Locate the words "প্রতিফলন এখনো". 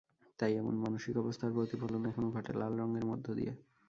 1.51-2.27